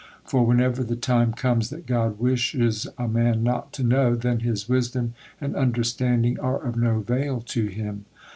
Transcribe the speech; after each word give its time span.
For 0.25 0.43
whenever 0.43 0.83
the 0.83 0.95
time 0.95 1.31
comes 1.31 1.69
that 1.69 1.85
God 1.85 2.17
wished 2.17 2.55
a 2.55 3.07
man 3.07 3.43
not 3.43 3.71
to 3.73 3.83
know, 3.83 4.15
then 4.15 4.39
his 4.39 4.67
wisdom 4.67 5.13
and 5.39 5.55
understanding 5.55 6.39
are 6.39 6.57
of 6.57 6.75
no 6.75 6.97
avail 7.01 7.39
to 7.41 7.67
him." 7.67 8.05